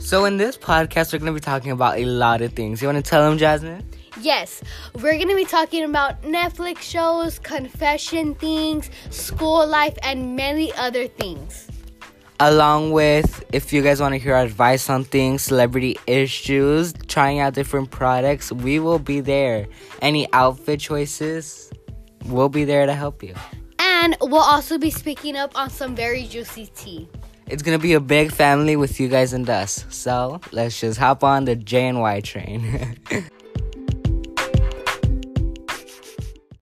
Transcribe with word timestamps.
So, 0.00 0.24
in 0.24 0.38
this 0.38 0.56
podcast, 0.56 1.12
we're 1.12 1.18
going 1.18 1.32
to 1.32 1.38
be 1.38 1.44
talking 1.44 1.72
about 1.72 1.98
a 1.98 2.06
lot 2.06 2.40
of 2.40 2.54
things. 2.54 2.80
You 2.80 2.88
want 2.88 3.04
to 3.04 3.08
tell 3.08 3.28
them, 3.28 3.36
Jasmine? 3.36 3.86
Yes, 4.20 4.62
we're 4.94 5.12
going 5.12 5.28
to 5.28 5.36
be 5.36 5.44
talking 5.44 5.84
about 5.84 6.22
Netflix 6.22 6.78
shows, 6.78 7.38
confession 7.38 8.34
things, 8.34 8.90
school 9.10 9.66
life, 9.66 9.96
and 10.02 10.34
many 10.34 10.72
other 10.72 11.06
things. 11.06 11.68
Along 12.40 12.92
with, 12.92 13.44
if 13.52 13.74
you 13.74 13.82
guys 13.82 14.00
want 14.00 14.14
to 14.14 14.18
hear 14.18 14.34
advice 14.34 14.88
on 14.88 15.04
things, 15.04 15.42
celebrity 15.42 15.98
issues, 16.06 16.94
trying 17.06 17.38
out 17.38 17.52
different 17.52 17.90
products, 17.90 18.50
we 18.50 18.80
will 18.80 18.98
be 18.98 19.20
there. 19.20 19.66
Any 20.00 20.26
outfit 20.32 20.80
choices, 20.80 21.70
we'll 22.24 22.48
be 22.48 22.64
there 22.64 22.86
to 22.86 22.94
help 22.94 23.22
you. 23.22 23.34
And 23.78 24.16
we'll 24.22 24.40
also 24.40 24.78
be 24.78 24.90
speaking 24.90 25.36
up 25.36 25.56
on 25.56 25.68
some 25.68 25.94
very 25.94 26.24
juicy 26.24 26.70
tea. 26.74 27.06
It's 27.50 27.64
gonna 27.64 27.80
be 27.80 27.94
a 27.94 28.00
big 28.00 28.30
family 28.30 28.76
with 28.76 29.00
you 29.00 29.08
guys 29.08 29.32
and 29.32 29.48
us. 29.50 29.84
So 29.88 30.40
let's 30.52 30.78
just 30.80 31.00
hop 31.00 31.24
on 31.24 31.46
the 31.46 31.56
J 31.56 31.88
and 31.88 32.00
Y 32.00 32.20
train. 32.20 32.96